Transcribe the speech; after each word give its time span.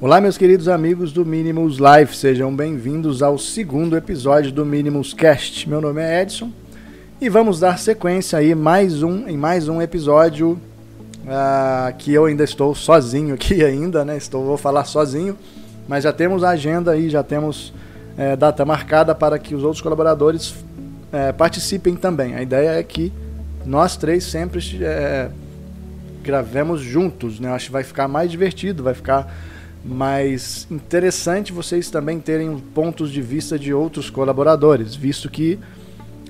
Olá, 0.00 0.22
meus 0.22 0.38
queridos 0.38 0.68
amigos 0.68 1.12
do 1.12 1.26
Minimus 1.26 1.76
Life, 1.76 2.16
sejam 2.16 2.54
bem-vindos 2.54 3.22
ao 3.22 3.36
segundo 3.36 3.96
episódio 3.96 4.50
do 4.50 4.64
Minimus 4.64 5.12
Cast. 5.12 5.68
Meu 5.68 5.80
nome 5.80 6.00
é 6.00 6.22
Edson 6.22 6.50
e 7.20 7.28
vamos 7.28 7.60
dar 7.60 7.78
sequência 7.78 8.38
aí 8.38 8.54
mais 8.54 9.02
um, 9.02 9.28
em 9.28 9.36
mais 9.36 9.68
um 9.68 9.82
episódio 9.82 10.52
uh, 11.24 11.94
que 11.98 12.14
eu 12.14 12.24
ainda 12.24 12.42
estou 12.42 12.74
sozinho 12.74 13.34
aqui 13.34 13.62
ainda, 13.64 14.04
né? 14.04 14.16
Estou 14.16 14.44
vou 14.44 14.56
falar 14.56 14.84
sozinho, 14.84 15.36
mas 15.86 16.04
já 16.04 16.12
temos 16.12 16.42
a 16.42 16.50
agenda 16.50 16.92
aí, 16.92 17.10
já 17.10 17.22
temos 17.22 17.74
é, 18.18 18.36
data 18.36 18.64
marcada 18.64 19.14
para 19.14 19.38
que 19.38 19.54
os 19.54 19.62
outros 19.62 19.80
colaboradores 19.80 20.54
é, 21.12 21.32
participem 21.32 21.94
também. 21.94 22.34
A 22.34 22.42
ideia 22.42 22.70
é 22.70 22.82
que 22.82 23.12
nós 23.64 23.96
três 23.96 24.24
sempre 24.24 24.60
é, 24.82 25.30
gravemos 26.22 26.80
juntos, 26.80 27.38
né? 27.38 27.50
Acho 27.52 27.66
que 27.66 27.72
vai 27.72 27.84
ficar 27.84 28.08
mais 28.08 28.30
divertido, 28.30 28.82
vai 28.82 28.94
ficar 28.94 29.32
mas 29.84 30.66
interessante 30.70 31.52
vocês 31.52 31.88
também 31.88 32.18
terem 32.18 32.58
pontos 32.74 33.10
de 33.10 33.22
vista 33.22 33.58
de 33.58 33.72
outros 33.72 34.10
colaboradores, 34.10 34.94
visto 34.94 35.30
que 35.30 35.58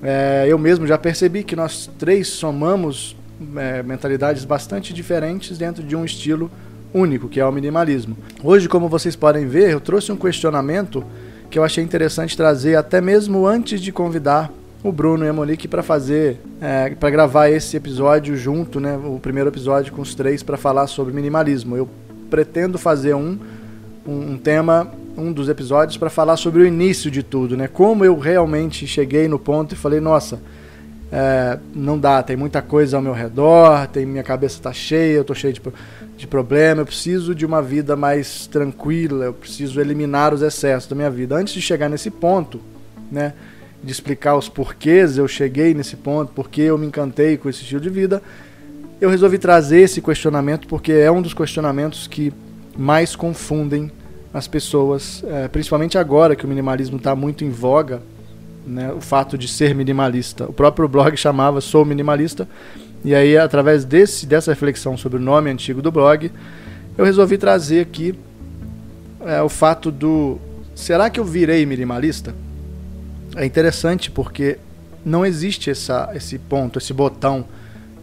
é, 0.01 0.45
eu 0.47 0.57
mesmo 0.57 0.87
já 0.87 0.97
percebi 0.97 1.43
que 1.43 1.55
nós 1.55 1.89
três 1.97 2.27
somamos 2.27 3.15
é, 3.57 3.83
mentalidades 3.83 4.45
bastante 4.45 4.93
diferentes 4.93 5.57
dentro 5.57 5.83
de 5.83 5.95
um 5.95 6.05
estilo 6.05 6.49
único, 6.93 7.27
que 7.27 7.39
é 7.39 7.45
o 7.45 7.51
minimalismo. 7.51 8.15
Hoje, 8.43 8.69
como 8.69 8.87
vocês 8.87 9.15
podem 9.15 9.47
ver, 9.47 9.69
eu 9.71 9.81
trouxe 9.81 10.11
um 10.11 10.15
questionamento 10.15 11.03
que 11.49 11.57
eu 11.57 11.63
achei 11.63 11.83
interessante 11.83 12.37
trazer 12.37 12.75
até 12.75 13.01
mesmo 13.01 13.47
antes 13.47 13.81
de 13.81 13.91
convidar 13.91 14.51
o 14.83 14.91
Bruno 14.91 15.25
e 15.25 15.27
a 15.27 15.33
Monique 15.33 15.67
para 15.67 15.83
fazer, 15.83 16.39
é, 16.61 16.91
para 16.91 17.09
gravar 17.09 17.49
esse 17.49 17.75
episódio 17.75 18.35
junto, 18.37 18.79
né, 18.79 18.97
o 18.97 19.19
primeiro 19.19 19.49
episódio 19.49 19.91
com 19.91 20.01
os 20.01 20.15
três 20.15 20.41
para 20.41 20.57
falar 20.57 20.87
sobre 20.87 21.13
minimalismo. 21.13 21.75
Eu 21.75 21.89
pretendo 22.29 22.77
fazer 22.77 23.13
um, 23.13 23.37
um, 24.07 24.37
tema, 24.37 24.89
um 25.17 25.33
dos 25.33 25.49
episódios, 25.49 25.97
para 25.97 26.09
falar 26.09 26.37
sobre 26.37 26.61
o 26.61 26.65
início 26.65 27.11
de 27.11 27.23
tudo, 27.23 27.57
né? 27.57 27.67
Como 27.67 28.05
eu 28.05 28.17
realmente 28.17 28.87
cheguei 28.87 29.27
no 29.27 29.39
ponto 29.39 29.73
e 29.73 29.77
falei, 29.77 29.99
nossa, 29.99 30.39
é, 31.11 31.57
não 31.73 31.97
dá, 31.97 32.21
tem 32.21 32.35
muita 32.35 32.61
coisa 32.61 32.97
ao 32.97 33.01
meu 33.01 33.13
redor, 33.13 33.87
tem 33.87 34.05
minha 34.05 34.23
cabeça 34.23 34.57
está 34.57 34.71
cheia, 34.71 35.15
eu 35.15 35.21
estou 35.21 35.35
cheio 35.35 35.53
de, 35.53 35.61
de 36.15 36.27
problema, 36.27 36.81
eu 36.81 36.85
preciso 36.85 37.33
de 37.33 37.45
uma 37.45 37.61
vida 37.61 37.95
mais 37.95 38.45
tranquila, 38.45 39.25
eu 39.25 39.33
preciso 39.33 39.81
eliminar 39.81 40.33
os 40.33 40.41
excessos 40.41 40.87
da 40.87 40.95
minha 40.95 41.09
vida. 41.09 41.35
Antes 41.35 41.53
de 41.53 41.61
chegar 41.61 41.89
nesse 41.89 42.11
ponto, 42.11 42.61
né, 43.11 43.33
de 43.83 43.91
explicar 43.91 44.35
os 44.35 44.47
porquês 44.47 45.17
eu 45.17 45.27
cheguei 45.27 45.73
nesse 45.73 45.95
ponto, 45.95 46.31
porque 46.33 46.61
eu 46.61 46.77
me 46.77 46.85
encantei 46.85 47.37
com 47.37 47.49
esse 47.49 47.63
estilo 47.63 47.81
de 47.81 47.89
vida, 47.89 48.21
eu 49.01 49.09
resolvi 49.09 49.39
trazer 49.39 49.81
esse 49.81 50.01
questionamento 50.01 50.67
porque 50.67 50.91
é 50.91 51.09
um 51.09 51.21
dos 51.21 51.33
questionamentos 51.33 52.05
que 52.05 52.31
mais 52.77 53.15
confundem 53.15 53.91
as 54.31 54.47
pessoas, 54.47 55.23
é, 55.25 55.47
principalmente 55.47 55.97
agora 55.97 56.35
que 56.35 56.45
o 56.45 56.47
minimalismo 56.47 56.97
está 56.97 57.15
muito 57.15 57.43
em 57.43 57.49
voga, 57.49 58.01
né, 58.65 58.91
o 58.91 59.01
fato 59.01 59.37
de 59.37 59.47
ser 59.47 59.73
minimalista. 59.73 60.45
O 60.45 60.53
próprio 60.53 60.87
blog 60.87 61.15
chamava 61.17 61.61
Sou 61.61 61.85
Minimalista, 61.85 62.47
e 63.03 63.15
aí, 63.15 63.37
através 63.37 63.85
desse, 63.85 64.25
dessa 64.25 64.51
reflexão 64.51 64.97
sobre 64.97 65.17
o 65.17 65.21
nome 65.21 65.49
antigo 65.49 65.81
do 65.81 65.91
blog, 65.91 66.31
eu 66.97 67.05
resolvi 67.05 67.37
trazer 67.37 67.81
aqui 67.81 68.13
é, 69.21 69.41
o 69.41 69.49
fato 69.49 69.89
do. 69.89 70.37
Será 70.75 71.09
que 71.09 71.19
eu 71.19 71.25
virei 71.25 71.65
minimalista? 71.65 72.35
É 73.35 73.45
interessante 73.45 74.11
porque 74.11 74.57
não 75.05 75.25
existe 75.25 75.69
essa, 75.69 76.09
esse 76.13 76.37
ponto, 76.37 76.77
esse 76.77 76.93
botão 76.93 77.45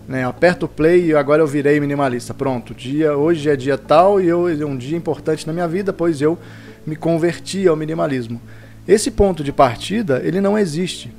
né? 0.08 0.24
Aperto 0.24 0.66
o 0.66 0.68
play 0.68 1.06
e 1.06 1.14
agora 1.14 1.42
eu 1.42 1.46
virei 1.46 1.80
minimalista. 1.80 2.32
Pronto, 2.32 2.74
dia 2.74 3.16
hoje 3.16 3.50
é 3.50 3.56
dia 3.56 3.76
tal 3.76 4.20
e 4.20 4.28
eu, 4.28 4.48
é 4.48 4.64
um 4.64 4.76
dia 4.76 4.96
importante 4.96 5.46
na 5.46 5.52
minha 5.52 5.66
vida, 5.66 5.92
pois 5.92 6.20
eu 6.20 6.38
me 6.86 6.94
converti 6.94 7.66
ao 7.66 7.76
minimalismo. 7.76 8.40
Esse 8.86 9.10
ponto 9.10 9.42
de 9.42 9.52
partida 9.52 10.20
ele 10.24 10.40
não 10.40 10.58
existe. 10.58 11.12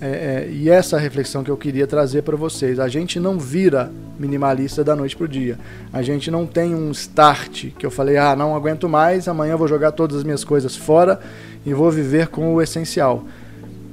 É, 0.00 0.06
é, 0.06 0.48
e 0.50 0.68
essa 0.68 0.98
reflexão 0.98 1.44
que 1.44 1.50
eu 1.50 1.56
queria 1.56 1.86
trazer 1.86 2.22
para 2.22 2.36
vocês. 2.36 2.80
A 2.80 2.88
gente 2.88 3.20
não 3.20 3.38
vira 3.38 3.92
minimalista 4.18 4.82
da 4.82 4.96
noite 4.96 5.16
para 5.16 5.26
o 5.26 5.28
dia. 5.28 5.56
A 5.92 6.02
gente 6.02 6.28
não 6.28 6.44
tem 6.44 6.74
um 6.74 6.90
start 6.90 7.68
que 7.78 7.86
eu 7.86 7.90
falei, 7.90 8.16
ah, 8.16 8.34
não 8.34 8.56
aguento 8.56 8.88
mais, 8.88 9.28
amanhã 9.28 9.56
vou 9.56 9.68
jogar 9.68 9.92
todas 9.92 10.16
as 10.16 10.24
minhas 10.24 10.42
coisas 10.42 10.74
fora 10.74 11.20
e 11.64 11.72
vou 11.72 11.88
viver 11.88 12.28
com 12.28 12.52
o 12.52 12.60
essencial. 12.60 13.24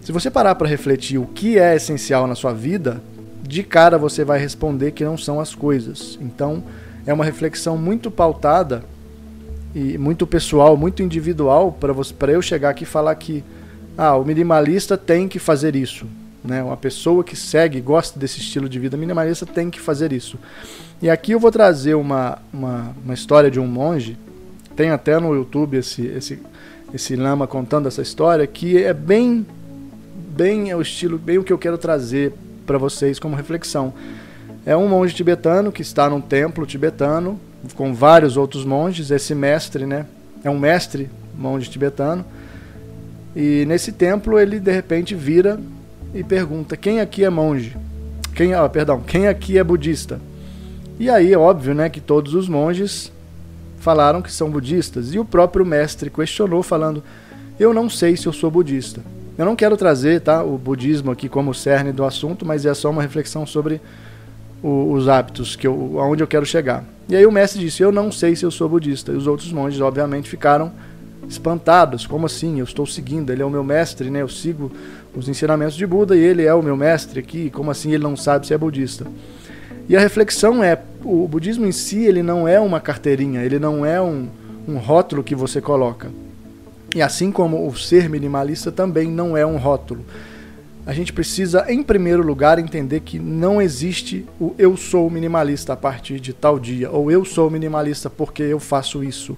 Se 0.02 0.12
você 0.12 0.32
parar 0.32 0.56
para 0.56 0.68
refletir 0.68 1.20
o 1.20 1.28
que 1.28 1.60
é 1.60 1.76
essencial 1.76 2.26
na 2.26 2.34
sua 2.34 2.54
vida, 2.54 3.00
de 3.44 3.62
cara 3.62 3.98
você 3.98 4.24
vai 4.24 4.40
responder 4.40 4.92
que 4.92 5.06
não 5.06 5.18
são 5.18 5.40
as 5.40 5.54
coisas. 5.54 6.18
Então, 6.20 6.64
é 7.06 7.14
uma 7.14 7.26
reflexão 7.26 7.78
muito 7.78 8.10
pautada 8.10 8.84
e 9.74 9.98
muito 9.98 10.26
pessoal, 10.26 10.76
muito 10.76 11.04
individual 11.04 11.72
para 11.72 12.32
eu 12.32 12.42
chegar 12.42 12.70
aqui 12.70 12.84
e 12.84 12.88
falar 12.88 13.14
que 13.16 13.44
ah, 13.98 14.16
o 14.16 14.26
minimalista 14.26 14.98
tem 14.98 15.28
que 15.28 15.40
fazer 15.40 15.76
isso, 15.76 16.08
né? 16.44 16.64
Uma 16.64 16.78
pessoa 16.78 17.24
que 17.24 17.36
segue, 17.36 17.82
gosta 17.82 18.20
desse 18.20 18.40
estilo 18.40 18.68
de 18.70 18.80
vida 18.80 18.98
minimalista 18.98 19.46
tem 19.46 19.70
que 19.70 19.80
fazer 19.80 20.12
isso. 20.14 20.40
E 21.02 21.10
aqui 21.10 21.34
eu 21.34 21.40
vou 21.40 21.52
trazer 21.52 21.96
uma, 21.96 22.40
uma, 22.52 22.96
uma 23.04 23.14
história 23.14 23.52
de 23.52 23.60
um 23.60 23.68
monge, 23.68 24.18
tem 24.76 24.90
até 24.90 25.20
no 25.20 25.36
YouTube 25.36 25.78
esse 25.78 26.06
esse 26.08 26.40
esse 26.94 27.16
lama 27.16 27.46
contando 27.46 27.88
essa 27.88 28.02
história 28.02 28.48
que 28.48 28.82
é 28.82 28.94
bem 28.94 29.46
bem 30.36 30.74
o 30.74 30.82
estilo, 30.82 31.18
bem 31.18 31.38
o 31.38 31.44
que 31.44 31.54
eu 31.54 31.58
quero 31.58 31.78
trazer 31.78 32.34
para 32.66 32.78
vocês 32.78 33.20
como 33.20 33.36
reflexão. 33.36 33.94
É 34.66 34.76
um 34.76 34.88
monge 34.88 35.14
tibetano 35.14 35.72
que 35.72 35.82
está 35.82 36.10
num 36.10 36.22
templo 36.22 36.66
tibetano 36.66 37.40
com 37.76 37.94
vários 37.94 38.38
outros 38.38 38.66
monges. 38.66 39.12
Esse 39.12 39.34
mestre, 39.36 39.86
né, 39.86 40.06
é 40.44 40.50
um 40.50 40.60
mestre 40.60 41.10
monge 41.38 41.70
tibetano. 41.70 42.26
E 43.36 43.66
nesse 43.66 43.92
templo 43.92 44.40
ele 44.40 44.60
de 44.60 44.72
repente 44.72 45.16
vira 45.16 45.60
e 46.14 46.24
pergunta: 46.24 46.76
quem 46.76 47.00
aqui 47.00 47.24
é 47.24 47.30
monge? 47.30 47.76
Quem, 48.36 48.54
ah, 48.54 48.68
perdão, 48.70 49.02
quem 49.02 49.28
aqui 49.28 49.58
é 49.58 49.64
budista? 49.64 50.20
E 51.00 51.10
aí 51.10 51.34
é 51.34 51.38
óbvio, 51.38 51.74
né, 51.74 51.90
que 51.90 52.02
todos 52.02 52.34
os 52.34 52.50
monges 52.50 53.12
falaram 53.78 54.22
que 54.22 54.32
são 54.32 54.50
budistas. 54.50 55.14
E 55.14 55.20
o 55.20 55.26
próprio 55.26 55.66
mestre 55.66 56.10
questionou 56.10 56.64
falando: 56.64 57.04
eu 57.60 57.74
não 57.74 57.90
sei 57.90 58.16
se 58.16 58.28
eu 58.28 58.34
sou 58.34 58.50
budista. 58.50 59.02
Eu 59.38 59.46
não 59.46 59.56
quero 59.56 59.78
trazer 59.78 60.20
tá, 60.20 60.44
o 60.44 60.58
budismo 60.58 61.12
aqui 61.12 61.30
como 61.30 61.54
cerne 61.54 61.94
do 61.94 62.04
assunto, 62.04 62.46
mas 62.46 62.66
é 62.66 62.74
só 62.74 62.90
uma 62.90 63.02
reflexão 63.02 63.46
sobre 63.46 63.80
o, 64.62 64.92
os 64.92 65.08
hábitos, 65.08 65.56
que 65.56 65.66
eu, 65.66 65.98
aonde 65.98 66.22
eu 66.22 66.28
quero 66.28 66.46
chegar. 66.46 66.84
E 67.10 67.16
aí 67.16 67.26
o 67.26 67.32
mestre 67.32 67.60
disse: 67.60 67.82
Eu 67.82 67.92
não 67.92 68.12
sei 68.12 68.36
se 68.36 68.46
eu 68.46 68.52
sou 68.52 68.70
budista. 68.70 69.12
E 69.12 69.16
os 69.16 69.26
outros 69.26 69.52
monges, 69.52 69.82
obviamente, 69.82 70.30
ficaram 70.30 70.72
espantados. 71.28 72.06
Como 72.06 72.28
assim? 72.28 72.60
Eu 72.60 72.66
estou 72.66 72.86
seguindo, 72.86 73.32
ele 73.32 73.42
é 73.42 73.46
o 73.46 73.50
meu 73.50 73.64
mestre, 73.64 74.12
né? 74.12 74.22
Eu 74.22 74.30
sigo 74.30 74.72
os 75.16 75.28
ensinamentos 75.28 75.76
de 75.76 75.88
Buda 75.88 76.16
e 76.16 76.20
ele 76.20 76.46
é 76.46 76.54
o 76.54 76.62
meu 76.62 76.78
mestre 76.78 77.20
aqui. 77.20 77.50
Como 77.50 77.72
assim 77.72 77.92
ele 77.92 78.04
não 78.04 78.16
sabe 78.16 78.46
se 78.46 78.54
é 78.54 78.58
budista? 78.58 79.08
E 79.90 79.98
a 79.98 80.00
reflexão 80.00 80.64
é: 80.64 80.80
o 81.04 81.28
budismo 81.28 81.66
em 81.66 81.72
si 81.72 82.06
ele 82.06 82.22
não 82.22 82.48
é 82.48 82.60
uma 82.60 82.80
carteirinha, 82.80 83.44
ele 83.44 83.58
não 83.58 83.84
é 83.84 84.00
um, 84.00 84.28
um 84.68 84.78
rótulo 84.78 85.24
que 85.24 85.34
você 85.34 85.60
coloca. 85.60 86.12
E 86.96 87.02
assim 87.02 87.32
como 87.32 87.68
o 87.68 87.76
ser 87.76 88.08
minimalista 88.08 88.72
também 88.72 89.10
não 89.10 89.36
é 89.36 89.44
um 89.44 89.58
rótulo. 89.58 90.06
A 90.90 90.94
gente 90.94 91.14
precisa, 91.14 91.72
em 91.72 91.84
primeiro 91.84 92.26
lugar, 92.26 92.58
entender 92.58 93.02
que 93.02 93.20
não 93.20 93.62
existe 93.62 94.26
o 94.42 94.56
eu 94.58 94.76
sou 94.76 95.08
minimalista 95.08 95.74
a 95.74 95.78
partir 95.78 96.20
de 96.20 96.34
tal 96.34 96.58
dia, 96.58 96.90
ou 96.90 97.12
eu 97.12 97.24
sou 97.24 97.48
minimalista 97.48 98.10
porque 98.10 98.42
eu 98.42 98.60
faço 98.60 99.04
isso. 99.04 99.38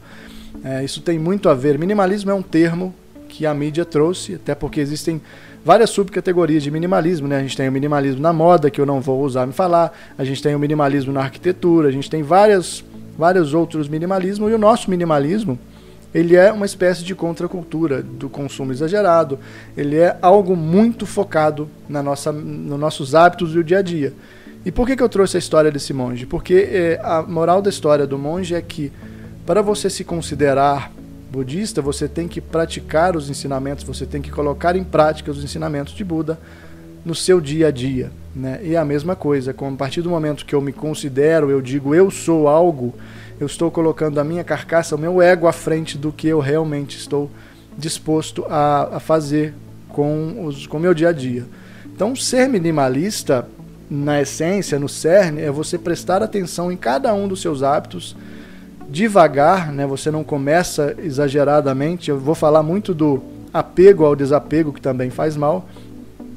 É, 0.64 0.82
isso 0.82 1.02
tem 1.02 1.20
muito 1.20 1.50
a 1.50 1.54
ver. 1.54 1.78
Minimalismo 1.78 2.32
é 2.32 2.34
um 2.34 2.42
termo 2.42 2.96
que 3.28 3.46
a 3.46 3.54
mídia 3.54 3.84
trouxe, 3.84 4.36
até 4.36 4.56
porque 4.56 4.80
existem 4.80 5.20
várias 5.66 5.90
subcategorias 5.90 6.64
de 6.64 6.72
minimalismo. 6.72 7.28
Né? 7.28 7.40
A 7.40 7.42
gente 7.42 7.58
tem 7.58 7.68
o 7.68 7.72
minimalismo 7.74 8.22
na 8.22 8.32
moda, 8.32 8.72
que 8.72 8.80
eu 8.80 8.86
não 8.86 9.02
vou 9.02 9.22
usar 9.22 9.46
me 9.46 9.52
falar, 9.52 9.92
a 10.18 10.24
gente 10.24 10.42
tem 10.42 10.56
o 10.56 10.60
minimalismo 10.60 11.12
na 11.12 11.20
arquitetura, 11.20 11.90
a 11.90 11.92
gente 11.92 12.10
tem 12.10 12.24
várias, 12.24 12.82
vários 13.18 13.54
outros 13.54 13.90
minimalismos, 13.90 14.50
e 14.50 14.54
o 14.54 14.58
nosso 14.58 14.90
minimalismo 14.90 15.60
ele 16.14 16.36
é 16.36 16.52
uma 16.52 16.66
espécie 16.66 17.04
de 17.04 17.16
contracultura 17.16 18.02
do 18.02 18.30
consumo 18.30 18.72
exagerado. 18.72 19.40
Ele 19.78 19.98
é 19.98 20.18
algo 20.22 20.56
muito 20.56 21.06
focado 21.06 21.70
na 21.88 22.04
nossa, 22.04 22.32
nos 22.32 22.80
nossos 22.80 23.16
hábitos 23.16 23.54
do 23.54 23.64
dia 23.64 23.80
a 23.80 23.82
dia. 23.82 24.14
E 24.66 24.72
por 24.72 24.86
que, 24.86 24.96
que 24.96 25.02
eu 25.02 25.10
trouxe 25.10 25.38
a 25.38 25.40
história 25.40 25.72
desse 25.72 25.94
monge? 25.94 26.26
Porque 26.26 26.54
é, 26.72 27.00
a 27.02 27.22
moral 27.22 27.62
da 27.62 27.70
história 27.70 28.06
do 28.06 28.18
monge 28.18 28.54
é 28.54 28.62
que 28.62 28.92
para 29.46 29.62
você 29.62 29.90
se 29.90 30.04
considerar 30.04 30.92
budista, 31.32 31.82
você 31.82 32.08
tem 32.08 32.28
que 32.28 32.42
praticar 32.42 33.16
os 33.16 33.30
ensinamentos, 33.30 33.86
você 33.86 34.06
tem 34.06 34.22
que 34.22 34.30
colocar 34.30 34.76
em 34.76 34.84
prática 34.84 35.32
os 35.32 35.44
ensinamentos 35.44 35.94
de 35.94 36.04
Buda 36.04 36.38
no 37.06 37.16
seu 37.16 37.40
dia 37.40 37.68
a 37.68 37.72
dia. 37.72 38.12
Né? 38.36 38.60
E 38.64 38.76
é 38.76 38.78
a 38.78 38.86
mesma 38.86 39.16
coisa, 39.16 39.52
a 39.52 39.72
partir 39.78 40.02
do 40.02 40.10
momento 40.10 40.46
que 40.46 40.56
eu 40.56 40.62
me 40.62 40.72
considero, 40.72 41.50
eu 41.50 41.62
digo 41.62 41.94
eu 41.94 42.10
sou 42.10 42.48
algo, 42.48 42.94
eu 43.40 43.46
estou 43.46 43.70
colocando 43.70 44.20
a 44.20 44.24
minha 44.24 44.44
carcaça, 44.44 44.96
o 44.96 45.00
meu 45.00 45.22
ego 45.22 45.48
à 45.48 45.52
frente 45.52 45.98
do 45.98 46.12
que 46.12 46.28
eu 46.28 46.40
realmente 46.40 46.98
estou 46.98 47.30
disposto 47.78 48.46
a, 48.50 48.98
a 48.98 49.00
fazer 49.00 49.54
com 49.90 50.48
o 50.48 50.70
com 50.70 50.80
meu 50.80 50.94
dia 50.94 51.10
a 51.10 51.12
dia. 51.12 51.46
Então, 51.94 52.16
ser 52.16 52.48
minimalista, 52.48 53.48
na 53.90 54.22
essência, 54.22 54.80
no 54.80 54.88
cerne, 54.88 55.42
é 55.42 55.52
você 55.52 55.78
prestar 55.78 56.24
atenção 56.24 56.72
em 56.72 56.78
cada 56.78 57.14
um 57.14 57.28
dos 57.28 57.42
seus 57.42 57.62
hábitos 57.62 58.16
devagar, 58.90 59.72
né? 59.72 59.86
Você 59.86 60.10
não 60.10 60.24
começa 60.24 60.96
exageradamente. 60.98 62.10
Eu 62.10 62.18
vou 62.18 62.36
falar 62.36 62.64
muito 62.64 62.94
do 62.94 63.22
apego 63.54 64.06
ao 64.06 64.16
desapego, 64.16 64.72
que 64.72 64.82
também 64.82 65.10
faz 65.10 65.36
mal. 65.36 65.66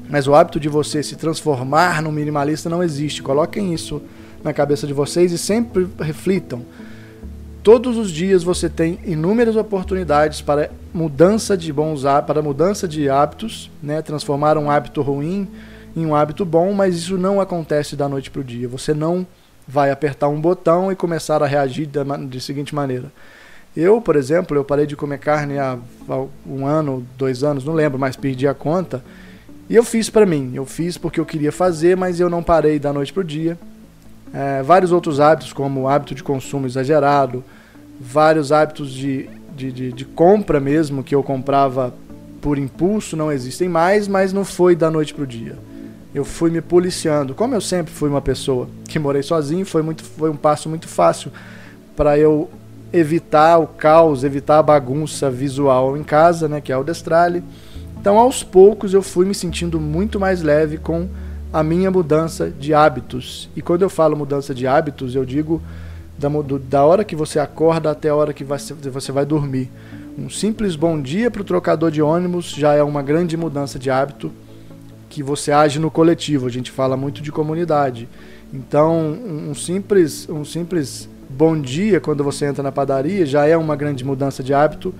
Mas 0.09 0.27
o 0.27 0.35
hábito 0.35 0.59
de 0.59 0.69
você 0.69 1.01
se 1.01 1.15
transformar 1.15 2.01
num 2.01 2.11
minimalista 2.11 2.69
não 2.69 2.83
existe. 2.83 3.23
Coloquem 3.23 3.73
isso 3.73 4.01
na 4.43 4.53
cabeça 4.53 4.85
de 4.85 4.93
vocês 4.93 5.31
e 5.31 5.37
sempre 5.37 5.87
reflitam. 5.99 6.63
Todos 7.63 7.97
os 7.97 8.11
dias 8.11 8.43
você 8.43 8.69
tem 8.69 8.99
inúmeras 9.03 9.55
oportunidades 9.55 10.39
para 10.39 10.69
mudança 10.93 11.57
de 11.57 11.73
bons 11.73 12.03
para 12.27 12.39
mudança 12.39 12.87
de 12.87 13.09
hábitos, 13.09 13.71
né? 13.81 14.03
transformar 14.03 14.55
um 14.55 14.69
hábito 14.69 15.01
ruim 15.01 15.47
em 15.95 16.05
um 16.05 16.13
hábito 16.13 16.45
bom, 16.45 16.73
mas 16.73 16.95
isso 16.95 17.17
não 17.17 17.41
acontece 17.41 17.95
da 17.95 18.07
noite 18.07 18.29
para 18.29 18.41
o 18.41 18.43
dia. 18.43 18.67
Você 18.67 18.93
não 18.93 19.25
vai 19.67 19.89
apertar 19.89 20.27
um 20.27 20.39
botão 20.39 20.91
e 20.91 20.95
começar 20.95 21.41
a 21.41 21.47
reagir 21.47 21.87
da, 21.87 22.03
de 22.17 22.39
seguinte 22.39 22.75
maneira. 22.75 23.11
Eu, 23.75 23.99
por 23.99 24.15
exemplo, 24.15 24.55
eu 24.55 24.63
parei 24.63 24.85
de 24.85 24.95
comer 24.95 25.17
carne 25.17 25.57
há 25.57 25.77
um 26.45 26.65
ano, 26.65 27.05
dois 27.17 27.43
anos, 27.43 27.65
não 27.65 27.73
lembro, 27.73 27.97
mas 27.97 28.15
perdi 28.15 28.47
a 28.47 28.53
conta. 28.53 29.03
E 29.69 29.75
eu 29.75 29.83
fiz 29.83 30.09
para 30.09 30.25
mim. 30.25 30.51
Eu 30.53 30.65
fiz 30.65 30.97
porque 30.97 31.19
eu 31.19 31.25
queria 31.25 31.51
fazer, 31.51 31.97
mas 31.97 32.19
eu 32.19 32.29
não 32.29 32.43
parei 32.43 32.79
da 32.79 32.93
noite 32.93 33.11
para 33.11 33.21
o 33.21 33.23
dia. 33.23 33.57
É, 34.33 34.61
vários 34.61 34.91
outros 34.91 35.19
hábitos, 35.19 35.53
como 35.53 35.81
o 35.81 35.87
hábito 35.87 36.13
de 36.13 36.23
consumo 36.23 36.65
exagerado, 36.67 37.43
vários 37.99 38.51
hábitos 38.51 38.91
de, 38.91 39.29
de, 39.55 39.71
de, 39.71 39.91
de 39.91 40.05
compra 40.05 40.59
mesmo, 40.59 41.03
que 41.03 41.15
eu 41.15 41.23
comprava 41.23 41.93
por 42.41 42.57
impulso, 42.57 43.17
não 43.17 43.31
existem 43.31 43.67
mais, 43.67 44.07
mas 44.07 44.31
não 44.31 44.45
foi 44.45 44.75
da 44.75 44.91
noite 44.91 45.13
para 45.13 45.23
o 45.23 45.27
dia. 45.27 45.57
Eu 46.13 46.23
fui 46.23 46.51
me 46.51 46.61
policiando. 46.61 47.33
Como 47.33 47.55
eu 47.55 47.61
sempre 47.61 47.93
fui 47.93 48.09
uma 48.09 48.21
pessoa 48.21 48.69
que 48.87 48.99
morei 48.99 49.23
sozinho, 49.23 49.65
foi, 49.65 49.81
muito, 49.81 50.03
foi 50.03 50.29
um 50.29 50.35
passo 50.35 50.69
muito 50.69 50.87
fácil 50.87 51.31
para 51.95 52.19
eu 52.19 52.49
evitar 52.93 53.57
o 53.57 53.67
caos, 53.67 54.23
evitar 54.23 54.59
a 54.59 54.63
bagunça 54.63 55.29
visual 55.29 55.97
em 55.97 56.03
casa, 56.03 56.47
né, 56.47 56.61
que 56.61 56.71
é 56.71 56.77
o 56.77 56.83
Destrale. 56.83 57.43
Então, 58.05 58.19
aos 58.19 58.43
poucos, 58.43 58.93
eu 58.93 59.01
fui 59.01 59.25
me 59.25 59.33
sentindo 59.33 59.79
muito 59.79 60.19
mais 60.19 60.43
leve 60.43 60.77
com 60.77 61.09
a 61.51 61.63
minha 61.63 61.89
mudança 61.89 62.51
de 62.51 62.71
hábitos. 62.71 63.49
E 63.55 63.63
quando 63.63 63.81
eu 63.81 63.89
falo 63.89 64.15
mudança 64.15 64.53
de 64.53 64.67
hábitos, 64.67 65.15
eu 65.15 65.25
digo 65.25 65.59
da, 66.15 66.29
da 66.69 66.85
hora 66.85 67.03
que 67.03 67.15
você 67.15 67.39
acorda 67.39 67.89
até 67.89 68.09
a 68.09 68.15
hora 68.15 68.31
que 68.31 68.43
você 68.43 69.11
vai 69.11 69.25
dormir. 69.25 69.71
Um 70.19 70.29
simples 70.29 70.75
bom 70.75 71.01
dia 71.01 71.31
para 71.31 71.41
o 71.41 71.43
trocador 71.43 71.89
de 71.89 71.99
ônibus 71.99 72.51
já 72.51 72.75
é 72.75 72.83
uma 72.83 73.01
grande 73.01 73.35
mudança 73.35 73.79
de 73.79 73.89
hábito 73.89 74.31
que 75.09 75.23
você 75.23 75.51
age 75.51 75.79
no 75.79 75.89
coletivo. 75.89 76.45
A 76.45 76.51
gente 76.51 76.69
fala 76.69 76.95
muito 76.95 77.23
de 77.23 77.31
comunidade. 77.31 78.07
Então, 78.53 79.17
um 79.49 79.55
simples, 79.55 80.29
um 80.29 80.45
simples 80.45 81.09
bom 81.27 81.59
dia 81.59 81.99
quando 81.99 82.23
você 82.23 82.45
entra 82.45 82.61
na 82.61 82.71
padaria 82.71 83.25
já 83.25 83.47
é 83.47 83.57
uma 83.57 83.75
grande 83.75 84.05
mudança 84.05 84.43
de 84.43 84.53
hábito 84.53 84.93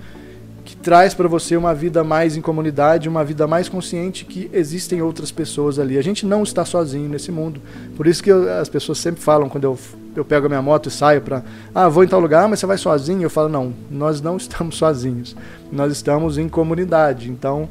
que 0.66 0.76
traz 0.76 1.14
para 1.14 1.28
você 1.28 1.56
uma 1.56 1.72
vida 1.72 2.02
mais 2.02 2.36
em 2.36 2.40
comunidade, 2.40 3.08
uma 3.08 3.24
vida 3.24 3.46
mais 3.46 3.68
consciente 3.68 4.24
que 4.24 4.50
existem 4.52 5.00
outras 5.00 5.30
pessoas 5.30 5.78
ali. 5.78 5.96
A 5.96 6.02
gente 6.02 6.26
não 6.26 6.42
está 6.42 6.64
sozinho 6.64 7.08
nesse 7.08 7.30
mundo. 7.30 7.62
Por 7.96 8.04
isso 8.04 8.20
que 8.20 8.32
eu, 8.32 8.52
as 8.52 8.68
pessoas 8.68 8.98
sempre 8.98 9.22
falam 9.22 9.48
quando 9.48 9.62
eu, 9.62 9.78
eu 10.16 10.24
pego 10.24 10.46
a 10.46 10.48
minha 10.48 10.60
moto 10.60 10.88
e 10.88 10.90
saio 10.90 11.20
para, 11.22 11.44
ah, 11.72 11.88
vou 11.88 12.02
em 12.02 12.08
tal 12.08 12.18
lugar, 12.18 12.48
mas 12.48 12.58
você 12.58 12.66
vai 12.66 12.76
sozinho? 12.76 13.22
Eu 13.22 13.30
falo, 13.30 13.48
não, 13.48 13.72
nós 13.88 14.20
não 14.20 14.36
estamos 14.36 14.74
sozinhos. 14.76 15.36
Nós 15.70 15.92
estamos 15.92 16.36
em 16.36 16.48
comunidade. 16.48 17.30
Então, 17.30 17.68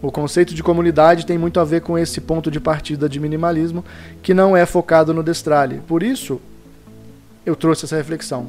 o 0.00 0.12
conceito 0.12 0.54
de 0.54 0.62
comunidade 0.62 1.26
tem 1.26 1.36
muito 1.36 1.58
a 1.58 1.64
ver 1.64 1.80
com 1.80 1.98
esse 1.98 2.20
ponto 2.20 2.52
de 2.52 2.60
partida 2.60 3.08
de 3.08 3.18
minimalismo 3.18 3.84
que 4.22 4.32
não 4.32 4.56
é 4.56 4.64
focado 4.64 5.12
no 5.12 5.24
destralhe. 5.24 5.82
Por 5.88 6.04
isso, 6.04 6.40
eu 7.44 7.56
trouxe 7.56 7.84
essa 7.84 7.96
reflexão. 7.96 8.46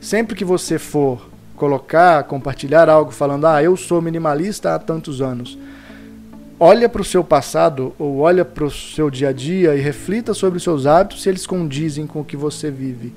Sempre 0.00 0.34
que 0.34 0.44
você 0.44 0.78
for 0.78 1.35
colocar, 1.56 2.22
compartilhar 2.24 2.88
algo 2.88 3.10
falando, 3.10 3.46
ah, 3.46 3.62
eu 3.62 3.76
sou 3.76 4.00
minimalista 4.00 4.74
há 4.74 4.78
tantos 4.78 5.20
anos. 5.20 5.58
Olha 6.58 6.88
para 6.88 7.02
o 7.02 7.04
seu 7.04 7.24
passado 7.24 7.92
ou 7.98 8.18
olha 8.18 8.44
para 8.44 8.64
o 8.64 8.70
seu 8.70 9.10
dia 9.10 9.28
a 9.28 9.32
dia 9.32 9.74
e 9.74 9.80
reflita 9.80 10.32
sobre 10.32 10.56
os 10.56 10.62
seus 10.62 10.86
hábitos 10.86 11.22
se 11.22 11.28
eles 11.28 11.46
condizem 11.46 12.06
com 12.06 12.20
o 12.20 12.24
que 12.24 12.36
você 12.36 12.70
vive. 12.70 13.12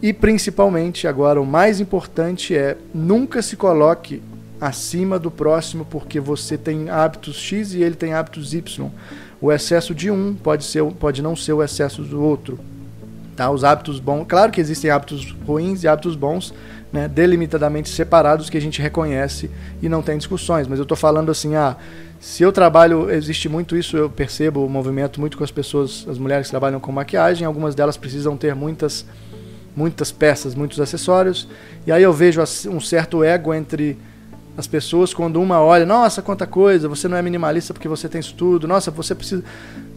E 0.00 0.12
principalmente, 0.12 1.06
agora 1.06 1.40
o 1.40 1.46
mais 1.46 1.78
importante 1.78 2.56
é 2.56 2.76
nunca 2.92 3.40
se 3.40 3.56
coloque 3.56 4.20
acima 4.60 5.18
do 5.18 5.30
próximo 5.30 5.84
porque 5.88 6.18
você 6.18 6.58
tem 6.58 6.90
hábitos 6.90 7.36
X 7.36 7.74
e 7.74 7.82
ele 7.82 7.94
tem 7.94 8.14
hábitos 8.14 8.52
Y. 8.52 8.90
O 9.40 9.52
excesso 9.52 9.94
de 9.94 10.10
um 10.10 10.34
pode, 10.34 10.64
ser, 10.64 10.84
pode 10.94 11.22
não 11.22 11.36
ser 11.36 11.52
o 11.52 11.62
excesso 11.62 12.02
do 12.02 12.20
outro. 12.20 12.58
Tá? 13.42 13.50
Os 13.50 13.64
hábitos 13.64 13.98
bons, 13.98 14.24
claro 14.28 14.52
que 14.52 14.60
existem 14.60 14.88
hábitos 14.88 15.34
ruins 15.44 15.82
e 15.82 15.88
hábitos 15.88 16.14
bons, 16.14 16.54
né, 16.92 17.08
delimitadamente 17.08 17.88
separados 17.88 18.48
que 18.48 18.56
a 18.56 18.60
gente 18.60 18.80
reconhece 18.80 19.50
e 19.82 19.88
não 19.88 20.00
tem 20.00 20.16
discussões. 20.16 20.68
Mas 20.68 20.78
eu 20.78 20.84
estou 20.84 20.96
falando 20.96 21.28
assim, 21.28 21.56
ah, 21.56 21.76
se 22.20 22.44
eu 22.44 22.52
trabalho, 22.52 23.10
existe 23.10 23.48
muito 23.48 23.76
isso, 23.76 23.96
eu 23.96 24.08
percebo 24.08 24.64
o 24.64 24.70
movimento 24.70 25.18
muito 25.18 25.36
com 25.36 25.42
as 25.42 25.50
pessoas, 25.50 26.06
as 26.08 26.18
mulheres 26.18 26.46
que 26.46 26.50
trabalham 26.52 26.78
com 26.78 26.92
maquiagem, 26.92 27.44
algumas 27.44 27.74
delas 27.74 27.96
precisam 27.96 28.36
ter 28.36 28.54
muitas, 28.54 29.04
muitas 29.74 30.12
peças, 30.12 30.54
muitos 30.54 30.78
acessórios, 30.78 31.48
e 31.84 31.90
aí 31.90 32.04
eu 32.04 32.12
vejo 32.12 32.40
um 32.70 32.80
certo 32.80 33.24
ego 33.24 33.52
entre 33.52 33.98
as 34.56 34.68
pessoas 34.68 35.12
quando 35.12 35.40
uma 35.40 35.60
olha, 35.60 35.84
nossa, 35.84 36.22
quanta 36.22 36.46
coisa, 36.46 36.88
você 36.88 37.08
não 37.08 37.16
é 37.16 37.22
minimalista 37.22 37.74
porque 37.74 37.88
você 37.88 38.08
tem 38.08 38.20
isso 38.20 38.34
tudo, 38.36 38.68
nossa, 38.68 38.92
você 38.92 39.16
precisa. 39.16 39.42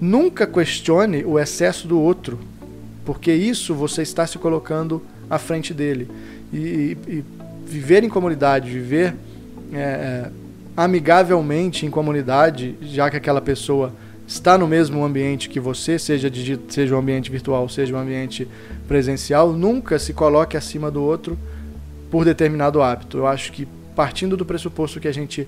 Nunca 0.02 0.48
questione 0.48 1.24
o 1.24 1.38
excesso 1.38 1.88
do 1.88 2.00
outro, 2.02 2.40
porque 3.06 3.31
isso 3.31 3.74
você 3.74 4.02
está 4.02 4.25
se 4.25 4.38
colocando 4.38 5.02
à 5.30 5.38
frente 5.38 5.74
dele 5.74 6.10
e, 6.52 6.98
e 7.07 7.24
viver 7.66 8.04
em 8.04 8.10
comunidade, 8.10 8.69
viver 8.69 9.16
é, 9.72 9.78
é, 9.78 10.31
amigavelmente 10.75 11.86
em 11.86 11.90
comunidade, 11.90 12.75
já 12.81 13.10
que 13.10 13.18
aquela 13.18 13.42
pessoa 13.42 13.94
está 14.28 14.57
no 14.57 14.68
mesmo 14.68 15.04
ambiente 15.04 15.48
que 15.48 15.60
você, 15.60 16.00
seja, 16.00 16.31
seja 16.68 16.96
um 16.96 17.00
ambiente 17.00 17.30
virtual, 17.31 17.69
seja 17.69 17.96
um 17.96 18.00
ambiente 18.00 18.48
presencial, 18.88 19.54
nunca 19.54 20.00
se 20.00 20.13
coloque 20.13 20.58
acima 20.58 20.90
do 20.90 21.04
outro 21.04 21.38
por 22.10 22.25
determinado 22.25 22.81
hábito. 22.81 23.18
Eu 23.18 23.28
acho 23.28 23.51
que 23.51 23.68
partindo 23.96 24.36
do 24.36 24.46
pressuposto 24.46 25.00
que 25.00 25.08
a 25.08 25.13
gente 25.13 25.48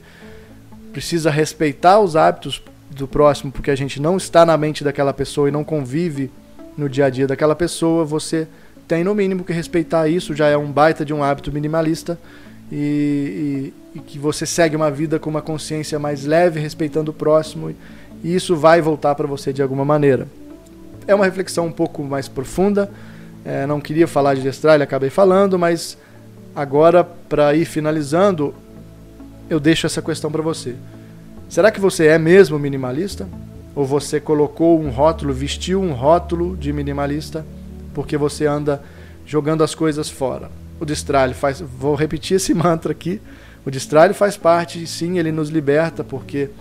precisa 0.94 1.30
respeitar 1.30 2.00
os 2.00 2.16
hábitos 2.16 2.62
do 2.90 3.08
próximo, 3.08 3.52
porque 3.52 3.72
a 3.72 3.76
gente 3.76 4.02
não 4.02 4.18
está 4.18 4.46
na 4.46 4.58
mente 4.58 4.84
daquela 4.84 5.14
pessoa 5.14 5.50
e 5.50 5.52
não 5.52 5.64
convive 5.64 6.32
no 6.78 6.88
dia 6.88 7.06
a 7.06 7.10
dia 7.10 7.26
daquela 7.26 7.56
pessoa, 7.56 8.06
você 8.06 8.48
tem 8.88 9.04
no 9.04 9.14
mínimo 9.16 9.44
que 9.44 9.52
respeitar 9.52 10.08
isso, 10.08 10.36
já 10.36 10.48
é 10.48 10.56
um 10.56 10.72
baita 10.72 11.04
de 11.04 11.14
um 11.14 11.24
hábito 11.24 11.52
minimalista 11.52 12.18
e, 12.72 13.74
e, 13.96 13.98
e, 13.98 14.00
que 14.00 14.20
você 14.20 14.46
segue 14.46 14.76
uma 14.76 14.92
vida 14.92 15.20
com 15.20 15.30
uma 15.30 15.42
consciência 15.42 15.98
mais 15.98 16.26
leve, 16.26 16.60
respeitando 16.60 17.12
o 17.12 17.14
próximo, 17.14 17.74
e 18.24 18.36
isso 18.36 18.56
vai 18.56 18.82
voltar 18.82 19.16
para 19.16 19.28
você 19.28 19.52
de 19.52 19.62
alguma 19.62 19.84
maneira. 19.84 20.28
É 21.08 21.16
uma 21.16 21.26
reflexão 21.26 21.66
um 21.66 21.72
pouco 21.72 22.04
mais 22.04 22.28
profunda, 22.28 22.90
é, 23.44 23.66
não 23.66 23.82
queria 23.82 24.08
falar 24.08 24.36
de 24.36 24.42
Destralha, 24.42 24.84
acabei 24.84 25.10
falando, 25.10 25.58
mas 25.58 25.98
agora, 26.56 27.04
para 27.04 27.56
ir 27.56 27.66
finalizando, 27.66 28.54
eu 29.50 29.60
deixo 29.60 29.86
essa 29.86 30.02
questão 30.02 30.32
para 30.32 30.42
você. 30.42 30.76
Será 31.50 31.72
que 31.72 31.80
você 31.80 32.08
é 32.08 32.18
mesmo 32.18 32.60
minimalista? 32.60 33.28
Ou 33.78 33.86
você 33.86 34.20
colocou 34.20 34.82
um 34.82 34.90
rótulo, 34.90 35.34
vestiu 35.34 35.82
um 35.82 35.94
rótulo 35.94 36.58
de 36.58 36.74
minimalista? 36.74 37.46
porque 37.98 38.16
você 38.16 38.46
anda 38.46 38.84
jogando 39.26 39.64
as 39.64 39.74
coisas 39.74 40.08
fora. 40.08 40.52
O 40.80 40.86
destralhe 40.86 41.34
faz, 41.34 41.60
vou 41.60 41.96
repetir 41.96 42.38
esse 42.38 42.54
mantra 42.54 42.92
aqui. 42.92 43.20
O 43.66 43.72
destralhe 43.72 44.14
faz 44.14 44.38
parte, 44.38 44.86
sim, 44.86 45.18
ele 45.18 45.32
nos 45.32 45.50
liberta, 45.50 46.04
porque 46.04 46.52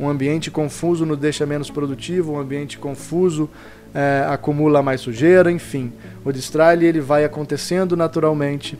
um 0.00 0.08
ambiente 0.08 0.50
confuso 0.50 1.06
nos 1.06 1.16
deixa 1.16 1.46
menos 1.46 1.70
produtivo, 1.70 2.32
um 2.32 2.40
ambiente 2.40 2.76
confuso 2.76 3.48
é, 3.94 4.26
acumula 4.28 4.82
mais 4.82 5.00
sujeira, 5.00 5.52
enfim. 5.52 5.92
O 6.24 6.32
destralhe 6.32 6.86
ele 6.86 7.00
vai 7.00 7.24
acontecendo 7.24 7.96
naturalmente 7.96 8.76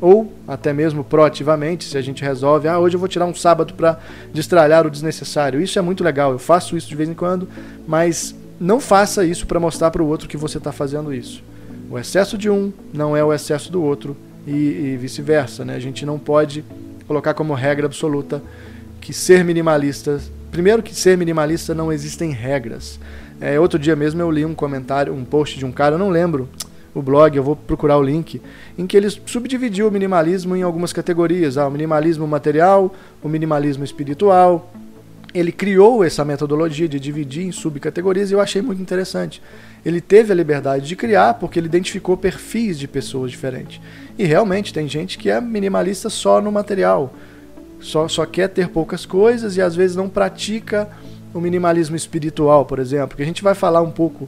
ou 0.00 0.32
até 0.46 0.72
mesmo 0.72 1.02
proativamente, 1.02 1.84
se 1.84 1.96
a 1.96 2.02
gente 2.02 2.22
resolve, 2.22 2.68
ah, 2.68 2.78
hoje 2.78 2.96
eu 2.96 3.00
vou 3.00 3.08
tirar 3.08 3.26
um 3.26 3.34
sábado 3.34 3.74
para 3.74 3.98
destralhar 4.32 4.86
o 4.86 4.90
desnecessário. 4.90 5.60
Isso 5.60 5.78
é 5.78 5.82
muito 5.82 6.04
legal, 6.04 6.32
eu 6.32 6.38
faço 6.38 6.76
isso 6.76 6.88
de 6.88 6.96
vez 6.96 7.08
em 7.08 7.14
quando, 7.14 7.48
mas 7.86 8.34
não 8.60 8.80
faça 8.80 9.24
isso 9.24 9.46
para 9.46 9.60
mostrar 9.60 9.90
para 9.90 10.02
o 10.02 10.06
outro 10.06 10.28
que 10.28 10.36
você 10.36 10.58
está 10.58 10.72
fazendo 10.72 11.12
isso. 11.12 11.42
O 11.90 11.98
excesso 11.98 12.36
de 12.36 12.50
um 12.50 12.72
não 12.92 13.16
é 13.16 13.22
o 13.22 13.32
excesso 13.32 13.70
do 13.70 13.82
outro 13.82 14.16
e, 14.46 14.50
e 14.50 14.96
vice-versa. 14.96 15.64
Né? 15.64 15.76
A 15.76 15.80
gente 15.80 16.04
não 16.04 16.18
pode 16.18 16.64
colocar 17.06 17.34
como 17.34 17.54
regra 17.54 17.86
absoluta 17.86 18.42
que 19.00 19.12
ser 19.12 19.44
minimalista. 19.44 20.20
Primeiro, 20.50 20.82
que 20.82 20.94
ser 20.94 21.16
minimalista 21.16 21.74
não 21.74 21.92
existem 21.92 22.32
regras. 22.32 22.98
É, 23.40 23.60
outro 23.60 23.78
dia 23.78 23.94
mesmo 23.94 24.20
eu 24.20 24.30
li 24.30 24.44
um 24.44 24.54
comentário, 24.54 25.12
um 25.12 25.24
post 25.24 25.58
de 25.58 25.64
um 25.64 25.70
cara, 25.70 25.94
eu 25.94 25.98
não 25.98 26.08
lembro 26.08 26.48
o 26.96 27.02
blog, 27.02 27.36
eu 27.36 27.42
vou 27.42 27.54
procurar 27.54 27.98
o 27.98 28.02
link, 28.02 28.40
em 28.78 28.86
que 28.86 28.96
ele 28.96 29.10
subdividiu 29.10 29.86
o 29.86 29.90
minimalismo 29.90 30.56
em 30.56 30.62
algumas 30.62 30.94
categorias. 30.94 31.58
Ah, 31.58 31.68
o 31.68 31.70
minimalismo 31.70 32.26
material, 32.26 32.94
o 33.22 33.28
minimalismo 33.28 33.84
espiritual. 33.84 34.72
Ele 35.34 35.52
criou 35.52 36.02
essa 36.02 36.24
metodologia 36.24 36.88
de 36.88 36.98
dividir 36.98 37.44
em 37.44 37.52
subcategorias 37.52 38.30
e 38.30 38.32
eu 38.32 38.40
achei 38.40 38.62
muito 38.62 38.80
interessante. 38.80 39.42
Ele 39.84 40.00
teve 40.00 40.32
a 40.32 40.34
liberdade 40.34 40.88
de 40.88 40.96
criar 40.96 41.34
porque 41.34 41.58
ele 41.58 41.66
identificou 41.66 42.16
perfis 42.16 42.78
de 42.78 42.88
pessoas 42.88 43.30
diferentes. 43.30 43.78
E 44.18 44.24
realmente 44.24 44.72
tem 44.72 44.88
gente 44.88 45.18
que 45.18 45.28
é 45.28 45.38
minimalista 45.38 46.08
só 46.08 46.40
no 46.40 46.50
material, 46.50 47.12
só, 47.78 48.08
só 48.08 48.24
quer 48.24 48.48
ter 48.48 48.68
poucas 48.68 49.04
coisas 49.04 49.58
e 49.58 49.60
às 49.60 49.76
vezes 49.76 49.94
não 49.94 50.08
pratica 50.08 50.88
o 51.34 51.40
minimalismo 51.42 51.94
espiritual, 51.94 52.64
por 52.64 52.78
exemplo, 52.78 53.18
que 53.18 53.22
a 53.22 53.26
gente 53.26 53.42
vai 53.42 53.54
falar 53.54 53.82
um 53.82 53.90
pouco 53.90 54.26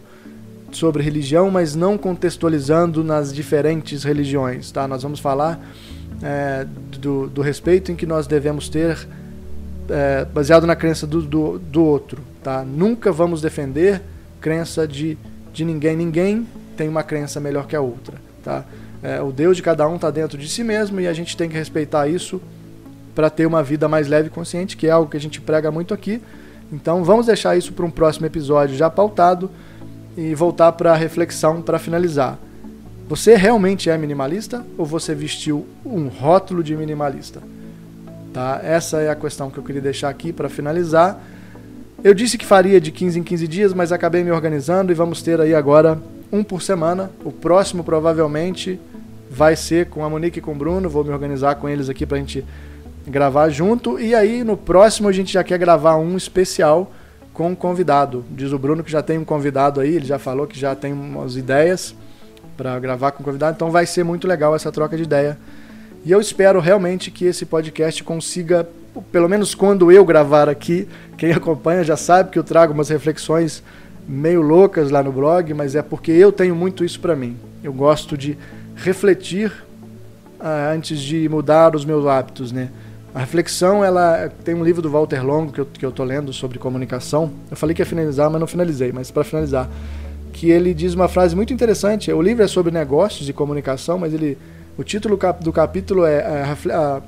sobre 0.72 1.02
religião, 1.02 1.50
mas 1.50 1.74
não 1.74 1.96
contextualizando 1.96 3.02
nas 3.02 3.32
diferentes 3.32 4.04
religiões. 4.04 4.70
Tá? 4.70 4.86
Nós 4.86 5.02
vamos 5.02 5.20
falar 5.20 5.60
é, 6.22 6.66
do, 6.98 7.28
do, 7.28 7.42
respeito 7.42 7.90
em 7.92 7.96
que 7.96 8.06
nós 8.06 8.26
devemos 8.26 8.68
ter 8.68 9.08
é, 9.88 10.24
baseado 10.26 10.66
na 10.66 10.76
crença 10.76 11.06
do, 11.06 11.22
do, 11.22 11.58
do, 11.58 11.84
outro. 11.84 12.22
Tá? 12.42 12.64
Nunca 12.64 13.10
vamos 13.10 13.40
defender 13.40 14.02
crença 14.40 14.86
de, 14.86 15.16
de 15.52 15.64
ninguém. 15.64 15.96
Ninguém 15.96 16.46
tem 16.76 16.88
uma 16.88 17.02
crença 17.02 17.40
melhor 17.40 17.66
que 17.66 17.74
a 17.74 17.80
outra. 17.80 18.16
Tá? 18.42 18.64
É, 19.02 19.20
o 19.22 19.32
Deus 19.32 19.56
de 19.56 19.62
cada 19.62 19.88
um 19.88 19.96
está 19.96 20.10
dentro 20.10 20.36
de 20.36 20.48
si 20.48 20.62
mesmo 20.64 21.00
e 21.00 21.06
a 21.06 21.12
gente 21.12 21.36
tem 21.36 21.48
que 21.48 21.56
respeitar 21.56 22.08
isso 22.08 22.40
para 23.14 23.30
ter 23.30 23.46
uma 23.46 23.62
vida 23.62 23.88
mais 23.88 24.06
leve 24.06 24.28
e 24.28 24.30
consciente, 24.30 24.76
que 24.76 24.86
é 24.86 24.90
algo 24.90 25.10
que 25.10 25.16
a 25.16 25.20
gente 25.20 25.40
prega 25.40 25.70
muito 25.70 25.94
aqui. 25.94 26.20
Então 26.72 27.02
vamos 27.02 27.26
deixar 27.26 27.56
isso 27.56 27.72
para 27.72 27.84
um 27.84 27.90
próximo 27.90 28.26
episódio 28.26 28.76
já 28.76 28.90
pautado 28.90 29.50
e 30.18 30.34
voltar 30.34 30.72
para 30.72 30.92
a 30.92 30.96
reflexão 30.96 31.62
para 31.62 31.78
finalizar. 31.78 32.36
Você 33.08 33.36
realmente 33.36 33.88
é 33.88 33.96
minimalista 33.96 34.66
ou 34.76 34.84
você 34.84 35.14
vestiu 35.14 35.64
um 35.86 36.08
rótulo 36.08 36.60
de 36.60 36.76
minimalista? 36.76 37.40
Tá? 38.34 38.60
Essa 38.64 39.00
é 39.00 39.10
a 39.10 39.14
questão 39.14 39.48
que 39.48 39.58
eu 39.58 39.62
queria 39.62 39.80
deixar 39.80 40.08
aqui 40.08 40.32
para 40.32 40.48
finalizar. 40.48 41.22
Eu 42.02 42.12
disse 42.12 42.36
que 42.36 42.44
faria 42.44 42.80
de 42.80 42.90
15 42.90 43.20
em 43.20 43.22
15 43.22 43.46
dias, 43.46 43.72
mas 43.72 43.92
acabei 43.92 44.24
me 44.24 44.32
organizando 44.32 44.90
e 44.90 44.94
vamos 44.94 45.22
ter 45.22 45.40
aí 45.40 45.54
agora 45.54 45.96
um 46.32 46.42
por 46.42 46.62
semana. 46.62 47.12
O 47.24 47.30
próximo 47.30 47.84
provavelmente 47.84 48.80
vai 49.30 49.54
ser 49.54 49.86
com 49.86 50.04
a 50.04 50.10
Monique 50.10 50.40
e 50.40 50.42
com 50.42 50.50
o 50.50 50.56
Bruno. 50.56 50.90
Vou 50.90 51.04
me 51.04 51.10
organizar 51.10 51.54
com 51.54 51.68
eles 51.68 51.88
aqui 51.88 52.04
para 52.04 52.16
a 52.16 52.20
gente 52.20 52.44
gravar 53.06 53.50
junto. 53.50 54.00
E 54.00 54.16
aí 54.16 54.42
no 54.42 54.56
próximo 54.56 55.08
a 55.08 55.12
gente 55.12 55.32
já 55.32 55.44
quer 55.44 55.58
gravar 55.58 55.96
um 55.96 56.16
especial 56.16 56.92
com 57.38 57.50
um 57.50 57.54
convidado. 57.54 58.24
Diz 58.32 58.52
o 58.52 58.58
Bruno 58.58 58.82
que 58.82 58.90
já 58.90 59.00
tem 59.00 59.16
um 59.16 59.24
convidado 59.24 59.80
aí, 59.80 59.94
ele 59.94 60.04
já 60.04 60.18
falou 60.18 60.44
que 60.44 60.58
já 60.58 60.74
tem 60.74 60.92
umas 60.92 61.36
ideias 61.36 61.94
para 62.56 62.76
gravar 62.80 63.12
com 63.12 63.22
o 63.22 63.24
convidado, 63.24 63.54
então 63.54 63.70
vai 63.70 63.86
ser 63.86 64.02
muito 64.02 64.26
legal 64.26 64.56
essa 64.56 64.72
troca 64.72 64.96
de 64.96 65.04
ideia. 65.04 65.38
E 66.04 66.10
eu 66.10 66.20
espero 66.20 66.58
realmente 66.58 67.12
que 67.12 67.26
esse 67.26 67.46
podcast 67.46 68.02
consiga, 68.02 68.68
pelo 69.12 69.28
menos 69.28 69.54
quando 69.54 69.92
eu 69.92 70.04
gravar 70.04 70.48
aqui, 70.48 70.88
quem 71.16 71.30
acompanha 71.30 71.84
já 71.84 71.96
sabe 71.96 72.30
que 72.30 72.40
eu 72.40 72.42
trago 72.42 72.72
umas 72.72 72.88
reflexões 72.88 73.62
meio 74.08 74.42
loucas 74.42 74.90
lá 74.90 75.00
no 75.00 75.12
blog, 75.12 75.54
mas 75.54 75.76
é 75.76 75.82
porque 75.82 76.10
eu 76.10 76.32
tenho 76.32 76.56
muito 76.56 76.84
isso 76.84 76.98
para 76.98 77.14
mim. 77.14 77.36
Eu 77.62 77.72
gosto 77.72 78.18
de 78.18 78.36
refletir 78.74 79.52
uh, 80.40 80.74
antes 80.74 80.98
de 80.98 81.28
mudar 81.28 81.76
os 81.76 81.84
meus 81.84 82.04
hábitos, 82.04 82.50
né? 82.50 82.68
A 83.14 83.20
reflexão, 83.20 83.82
ela 83.82 84.30
tem 84.44 84.54
um 84.54 84.62
livro 84.62 84.82
do 84.82 84.90
Walter 84.90 85.24
Longo 85.24 85.52
que 85.52 85.60
eu, 85.60 85.66
que 85.66 85.84
eu 85.84 85.90
tô 85.90 86.04
lendo 86.04 86.32
sobre 86.32 86.58
comunicação. 86.58 87.30
Eu 87.50 87.56
falei 87.56 87.74
que 87.74 87.80
ia 87.82 87.86
finalizar, 87.86 88.30
mas 88.30 88.38
não 88.38 88.46
finalizei, 88.46 88.92
mas 88.92 89.10
para 89.10 89.24
finalizar, 89.24 89.68
que 90.32 90.50
ele 90.50 90.74
diz 90.74 90.94
uma 90.94 91.08
frase 91.08 91.34
muito 91.34 91.52
interessante. 91.52 92.12
O 92.12 92.20
livro 92.20 92.44
é 92.44 92.48
sobre 92.48 92.70
negócios 92.70 93.28
e 93.28 93.32
comunicação, 93.32 93.98
mas 93.98 94.12
ele, 94.12 94.36
o 94.76 94.84
título 94.84 95.18
do 95.40 95.52
capítulo 95.52 96.04
é 96.04 96.20
a, 96.20 96.56
a, 96.70 97.02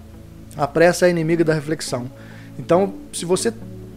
a 0.65 0.67
pressa 0.67 1.07
é 1.07 1.11
inimiga 1.11 1.45
da 1.45 1.53
reflexão. 1.53 2.07
Então, 2.59 2.95
se 3.13 3.25
você 3.25 3.53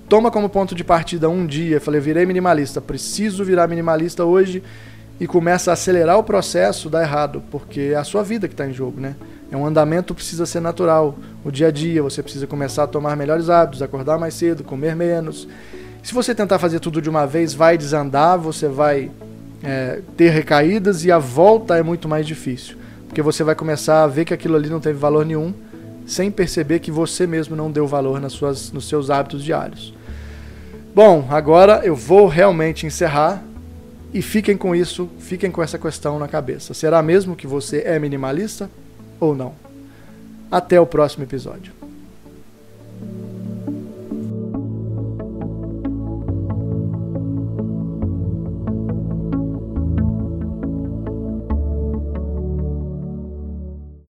toma 0.07 0.29
como 0.29 0.49
ponto 0.49 0.75
de 0.75 0.83
partida 0.83 1.29
um 1.29 1.45
dia, 1.45 1.79
falei, 1.79 1.99
virei 1.99 2.25
minimalista, 2.25 2.79
preciso 2.79 3.43
virar 3.43 3.67
minimalista 3.67 4.25
hoje 4.25 4.61
e 5.19 5.25
começa 5.25 5.71
a 5.71 5.73
acelerar 5.73 6.19
o 6.19 6.23
processo, 6.23 6.89
dá 6.89 7.01
errado, 7.01 7.41
porque 7.49 7.91
é 7.93 7.95
a 7.95 8.03
sua 8.03 8.23
vida 8.23 8.47
que 8.47 8.53
está 8.53 8.67
em 8.67 8.73
jogo, 8.73 8.99
né? 8.99 9.15
É 9.53 9.55
um 9.55 9.67
andamento 9.67 10.15
precisa 10.15 10.47
ser 10.47 10.61
natural. 10.61 11.15
O 11.45 11.51
dia 11.51 11.67
a 11.67 11.71
dia 11.71 12.01
você 12.01 12.23
precisa 12.23 12.47
começar 12.47 12.85
a 12.85 12.87
tomar 12.87 13.15
melhores 13.15 13.51
hábitos, 13.51 13.83
acordar 13.83 14.17
mais 14.17 14.33
cedo, 14.33 14.63
comer 14.63 14.95
menos. 14.95 15.47
Se 16.01 16.11
você 16.11 16.33
tentar 16.33 16.57
fazer 16.57 16.79
tudo 16.79 16.99
de 16.99 17.07
uma 17.07 17.27
vez, 17.27 17.53
vai 17.53 17.77
desandar, 17.77 18.35
você 18.35 18.67
vai 18.67 19.11
é, 19.63 20.01
ter 20.17 20.31
recaídas 20.31 21.05
e 21.05 21.11
a 21.11 21.19
volta 21.19 21.77
é 21.77 21.83
muito 21.83 22.09
mais 22.09 22.25
difícil. 22.25 22.77
Porque 23.07 23.21
você 23.21 23.43
vai 23.43 23.53
começar 23.53 24.03
a 24.03 24.07
ver 24.07 24.25
que 24.25 24.33
aquilo 24.33 24.55
ali 24.55 24.69
não 24.69 24.79
teve 24.79 24.97
valor 24.97 25.23
nenhum, 25.23 25.53
sem 26.03 26.31
perceber 26.31 26.79
que 26.79 26.89
você 26.89 27.27
mesmo 27.27 27.55
não 27.55 27.71
deu 27.71 27.85
valor 27.85 28.19
nas 28.19 28.33
suas, 28.33 28.71
nos 28.71 28.89
seus 28.89 29.11
hábitos 29.11 29.43
diários. 29.43 29.93
Bom, 30.95 31.27
agora 31.29 31.81
eu 31.83 31.95
vou 31.95 32.25
realmente 32.27 32.87
encerrar 32.87 33.43
e 34.11 34.19
fiquem 34.19 34.57
com 34.57 34.75
isso, 34.75 35.07
fiquem 35.19 35.51
com 35.51 35.61
essa 35.61 35.77
questão 35.77 36.17
na 36.17 36.27
cabeça. 36.27 36.73
Será 36.73 37.03
mesmo 37.03 37.35
que 37.35 37.45
você 37.45 37.83
é 37.85 37.99
minimalista? 37.99 38.67
Ou 39.23 39.35
não. 39.35 39.53
Até 40.51 40.79
o 40.79 40.85
próximo 40.85 41.23
episódio. 41.23 41.82